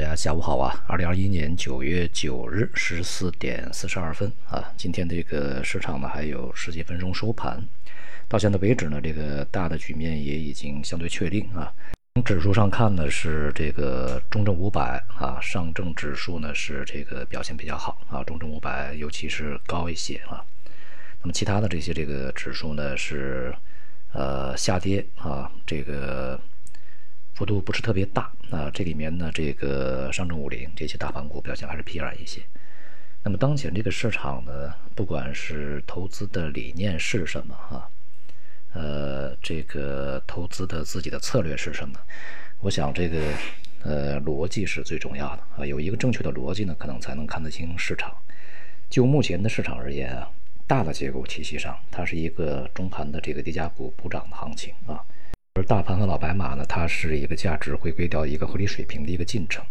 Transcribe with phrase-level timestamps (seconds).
[0.00, 0.82] 大家下午好啊！
[0.88, 7.62] 二零二一年九月九日十四点四十二分啊，今天这个市场呢还有十几分钟收盘，
[8.26, 11.70] 到现在为止呢，这个大的局面也已经相对确定啊。
[12.14, 20.42] 从指数上看呢，是这个中证五百啊，上证指数呢是这个表现比较好啊，中证五百尤其是高一些啊。
[21.20, 23.54] 那么其他的这些这个指数呢是
[24.14, 26.40] 呃下跌啊，这个。
[27.34, 32.42] 幅度不是特别大啊，这里面呢，这个上证五零这些大盘股表现还是疲软一些。
[33.22, 37.88] 那么当前这个市场呢，不管是投资的理念是什么哈，
[38.72, 41.98] 呃，这个投资的自己的策略是什么，
[42.60, 43.20] 我想这个
[43.82, 48.14] 呃逻辑是最重要的啊，有一个正确的逻辑呢，可能才能看得清市场。
[48.88, 50.28] 就目前的市场而言啊，
[50.66, 55.04] 大的结构体系上，它是一个中盘的这个低价股补涨的行情啊。
[55.54, 59.64] 而大盘和老白马呢，它是一个价值回归到一个合理水平的一个进程，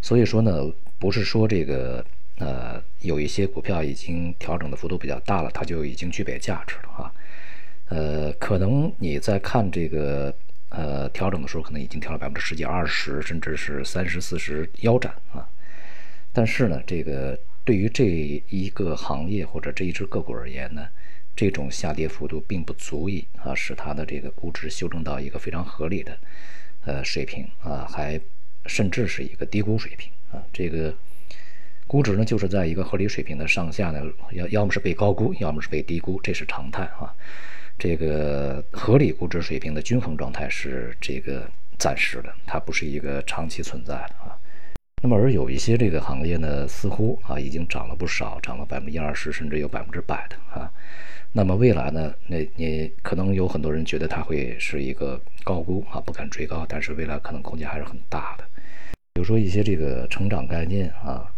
[0.00, 2.04] 所以说呢，不是说这个
[2.36, 7.12] 呃有一些股票已经调整的幅度比较大了，它就已经具备价值了啊。
[7.88, 10.32] 呃，可能你在看这个
[10.68, 15.44] 呃调整的时候，可能已经调了百分之十几、二十，甚至是三十四十腰斩啊。
[16.32, 18.04] 但是呢，这个对于这
[18.50, 20.86] 一个行业或者这一只个股而言呢？
[21.38, 26.18] 这种下跌幅度并不足以啊，使它的这个估值修正到一个非常合理的
[26.84, 28.20] 呃水平啊，还
[28.66, 30.42] 甚至是一个低估水平啊。
[30.52, 30.92] 这个
[31.86, 37.14] 估值呢，就是在一个合理水平的上下呢，要要么是被高估，要么是被低估，这是常态啊。
[37.78, 44.36] 这个合理估值水平的均衡状态是这个暂时的，它不是一个长期存在的啊。
[45.00, 50.68] 那么而有一些这个行业呢，似乎啊已经涨了不少，涨了百分之一二十，甚至有百分之百的啊。
[51.30, 52.12] 那么未来呢？
[52.26, 58.44] 那你可能有很多人觉得它会是一个高估啊，不敢追高，但是未来可能空间还是很大的。
[59.12, 61.30] 比如说一些这个成长概念啊，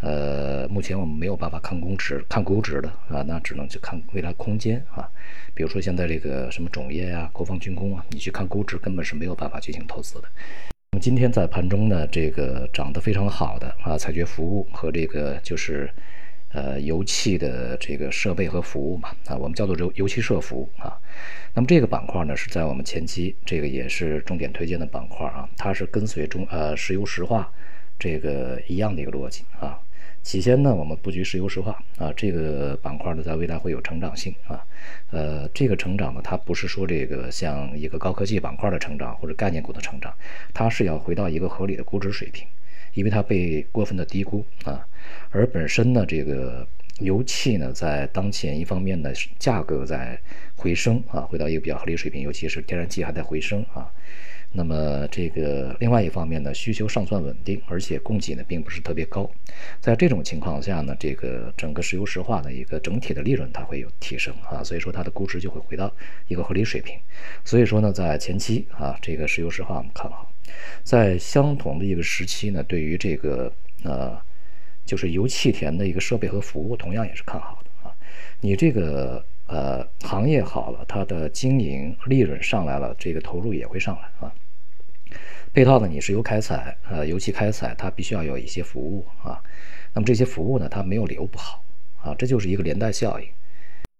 [0.00, 5.06] 呃，目前我们没有办法看估值，看估值的啊，那只能去看未来空间啊。
[5.54, 10.28] 比如说现在这个什么种业啊、国防军工啊，你去看估值根本是没有办法进行投资的。
[10.92, 15.88] 那么今天在盘中呢，这个涨得非常好的啊，采掘服务和这个就是。
[16.52, 20.96] 呃，油气的这个设备和服务嘛，啊，我们叫做油油气设服务啊。
[21.52, 25.48] 那么这个板块呢，是在我们前期这个也是重点推荐的板块啊。
[25.56, 27.50] 它是跟随中呃石油石化
[27.98, 29.78] 这个一样的一个逻辑啊。
[30.22, 34.64] 起先呢，我们布局石油石化啊，这个板块呢，在未来会有成长性啊。
[35.10, 40.12] 呃，这个成长呢，它不是说这个像一个高科技板块的成长或者概念股的成长，
[40.54, 42.46] 它是要回到一个合理的估值水平。
[42.96, 44.84] 因为它被过分的低估啊，
[45.30, 46.66] 而本身呢，这个
[47.00, 50.18] 油气呢，在当前一方面呢，价格在
[50.56, 53.92] 回升啊，回到一个比较合理水平，尤其是天然气还在回升啊。
[54.52, 59.30] 那么这个另外一方面呢，需求尚算稳定，而且供给呢并不是特别高。
[59.78, 65.94] 在这种情况下呢，这个整个石油石化的一个整体的利润它会有提升啊，所以说它的估值就会回到
[66.28, 66.98] 一个合理水平。
[67.44, 70.32] 所以说呢，在前期啊，这个石油石化我们看好。
[70.82, 73.52] 在相同的一个时期呢，对于这个
[73.82, 74.16] 呃，
[74.84, 77.94] 就是油气田的一个设备和服务，同样也是看好的啊。
[78.40, 84.32] 你这个呃行业好了，它的经营利润上来了，这个投入也会上来啊。
[85.52, 89.42] 配套的你是油开采，呃，油气开采它必须要有一些服务啊。
[89.94, 91.64] 那么这些服务呢，它没有理由不好
[92.02, 93.26] 啊，这就是一个连带效应。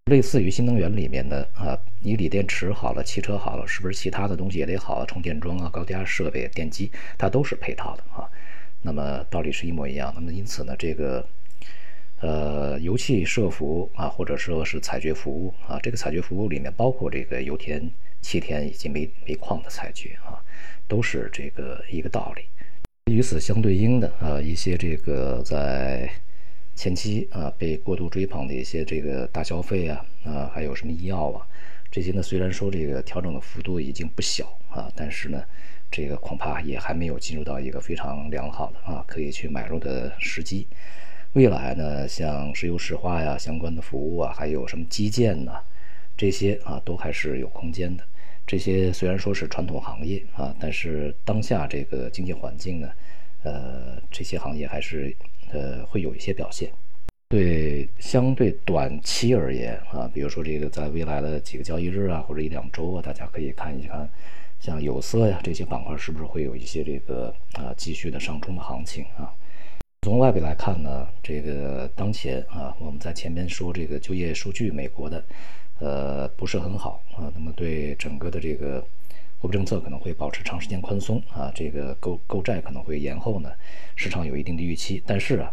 [0.06, 5.05] 类似于新能源里面的啊，你锂电池好了，汽车好了，是不是其他的东西也得好啊？
[5.05, 8.22] 充电桩啊，高压设备、电机，它都是配套的啊。
[8.83, 10.12] 那么道理是一模一样。
[10.15, 11.27] 那么因此呢，这个
[12.21, 17.91] 呃，油气设服啊，或者说是采掘服务啊，这个采掘服务里面包括这个油田、
[18.21, 20.39] 气田以及煤煤矿的采掘啊，
[20.87, 22.43] 都是这个一个道理。
[23.11, 26.09] 与此相对应的啊，一些这个在。
[26.77, 31.41] 前期啊，被过度追捧的一些这个大消费啊，啊，还有什么医药啊，
[31.91, 35.43] 这些呢，虽然说这个调整的幅度已经不小啊，但是呢，
[35.91, 40.67] 这个恐怕也还没有进入到一个非常良好的啊，可以去买入的时机。
[41.33, 45.59] 未来呢，像石油石化呀相关的服务啊，还有什么基建呐，
[46.15, 48.05] 这些啊，都还是有空间的。
[48.47, 52.89] 这些虽然说是传统行业啊，但是当下这个经济环境呢，
[53.47, 55.15] 呃，这些行业还是。
[55.53, 56.69] 呃，会有一些表现。
[57.28, 64.10] 对相对短期而言啊，比如说这个在未来的几个交易日啊，或者一两周啊，大家可以看一看，
[64.59, 69.33] 像有色呀这些板块是不是会有一些这个啊继续的上冲的行情啊？
[70.03, 75.25] 从外围来看呢，这个当前啊，我们在前面说这个就业数据美国的
[75.78, 78.84] 呃不是很好啊，那么对整个的这个
[79.38, 83.53] 货币政策可能会保持长时间宽松啊，这个购购债可能会延后呢，
[83.94, 85.03] 市场有一定的预期。
[85.06, 85.53] 但是啊，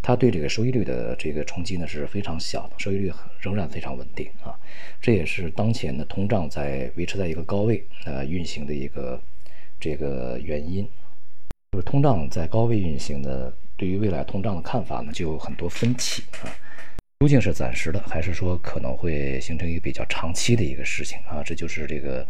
[0.00, 4.58] 它对这个收益率的这个冲击呢是非常小的，收益率仍然非常稳定啊。
[5.00, 9.20] 这也是当前的通胀在维持在一个高位呃运行的一个
[9.78, 10.88] 这个原因。
[11.72, 16.48] 就是通胀在高位运行的，对于未来通胀的看法呢就有很多分歧啊。
[17.20, 21.42] 究竟是暂时的，还是说可能会形成一个比较长期的一个事情啊？
[21.44, 22.26] 这就是这个。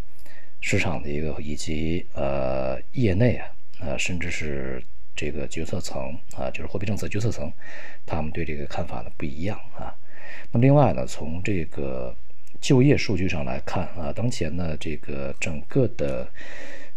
[0.60, 3.46] 市场的一个以及呃业内啊
[3.81, 4.82] 呃甚至是
[5.14, 7.50] 这个决策层啊就是货币政策决策层，
[8.05, 9.94] 他们对这个看法呢不一样啊。
[10.50, 12.14] 那另外呢，从这个
[12.60, 16.28] 就业数据上来看啊，当前呢这个整个的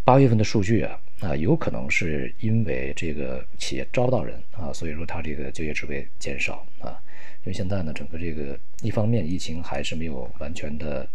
[0.04, 7.00] 八月份的数据啊啊有可能是因为这个企业招不到人啊，所以说它这个就业职位减少啊。
[7.44, 11.08] 因为现在呢整个这个一方面疫情还是没有完全的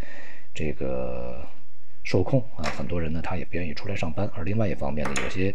[0.54, 1.44] 这个。
[2.06, 5.53] 受控啊，很多人呢他也不愿意出来上班，而另外一方面呢，有些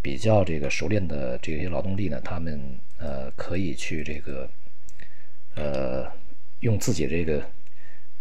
[0.00, 2.58] 比较这个熟练的这些劳动力呢，他们
[2.96, 4.48] 呃可以去这个
[5.56, 6.10] 呃
[6.60, 7.44] 用自己这个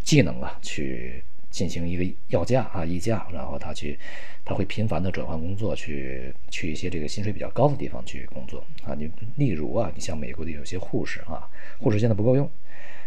[0.03, 3.97] 技能啊去进行一个要价啊议价，然后他去
[4.43, 8.93] 他会频繁的转换工作，去去一些这个薪水比较高的地方去工作啊。
[8.93, 11.49] 你例如啊，你像美国的有些护士啊，
[11.79, 12.51] 护士现在不够用，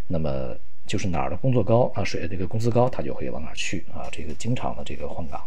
[0.07, 0.57] 那么。
[0.91, 4.09] 就是哪儿的工作高啊，水这个工资高，他就会往哪儿去啊。
[4.11, 5.41] 这个经常的这个换岗，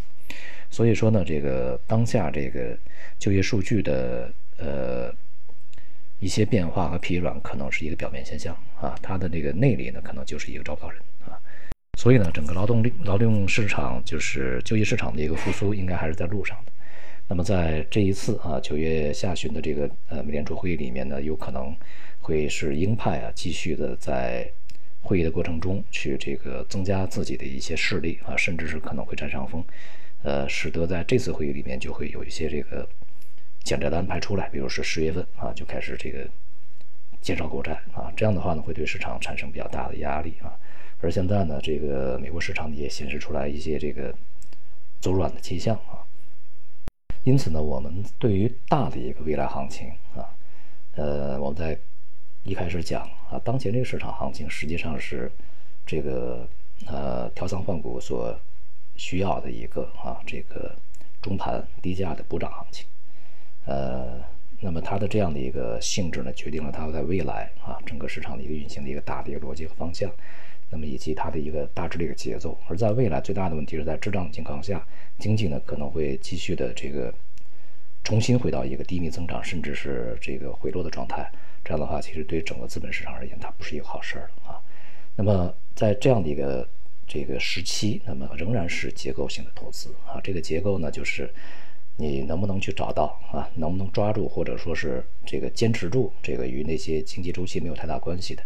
[0.72, 2.78] 所以说呢，这个当下这个
[3.20, 5.14] 就业数据的呃
[6.22, 8.98] 一些变化和疲软，可能是一个表面现象啊。
[9.02, 11.36] 它的这个内里呢，可能就是一个招不到人啊。
[12.00, 16.72] 所以呢，整个劳动力劳动市场就是就业市场的一个复苏，应该还是在路上的。
[17.28, 21.76] 那么在这一次啊九月下旬的这个呃美联储会议里面呢，有可能
[22.22, 24.50] 会是鹰派啊继续的在。
[25.04, 29.62] 会议的过程中，去这个增加自己的一些势力啊，甚至是可能会占上风，
[30.24, 32.88] 呃，使得在这次会议里面就会有一些这个
[33.64, 36.26] 减债的安排出来，比如说十月份啊就开始这个
[37.22, 40.56] 减少购债啊，这样的话呢会对市场产生比较大的压力啊。
[41.02, 44.16] 而现在呢，这个美国市场也显示出来一些这个
[45.02, 46.00] 走软的迹象啊，
[47.26, 50.32] 因此呢，我们对于大的一个未来行情啊，
[50.96, 51.78] 呃，我们在。
[52.46, 55.32] 一开始讲啊，当前这个市场行情实际上是
[55.88, 56.48] 这个
[56.86, 58.40] 呃调仓换股所
[58.96, 60.76] 需要的一个啊这个
[61.20, 62.86] 中盘低价的补涨行情，
[63.66, 64.22] 呃，
[64.60, 70.12] 那么它的这样的一个性质呢，决定了它在未来啊整个市场的一个运行的一个大的一个逻辑和方向，
[70.70, 72.56] 那么以及它的一个大致的一个节奏。
[72.68, 74.86] 而在未来最大的问题是在滞胀的情况下，
[75.18, 77.12] 经济呢可能会继续的这个
[78.04, 81.32] 重新回到一个低迷增长，甚至是这个回落的状态。
[81.64, 84.60] 这样的话，其实对整个资本市场而言，它不是一个好事儿啊。
[85.16, 86.68] 那么，在这样的一个
[87.08, 90.20] 这个时期，那么仍然是结构性的投资啊。
[90.22, 91.34] 这个结构呢，就是
[91.96, 98.44] 你能不能去找到啊，能不能抓住，或者说是这个坚持住这个与那些经济周期没有太大关系的，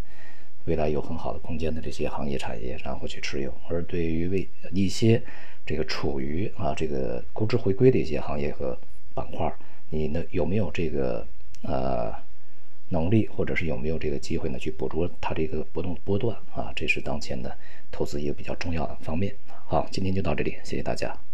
[0.65, 3.51] 未来有很好的空间的这些行业产业，然后去持有。
[3.67, 5.19] 而对于为一些
[5.65, 8.77] 这个处于啊这个估值回归的一些行业和
[9.15, 9.51] 板块，
[9.89, 11.25] 你呢有没有这个
[11.63, 12.26] 呃？
[12.89, 14.57] 能力，或者是有没有这个机会呢？
[14.57, 17.55] 去捕捉它这个波动波段啊，这是当前的
[17.91, 19.35] 投资一个比较重要的方面。
[19.65, 21.26] 好，今天就到这里，谢谢大家。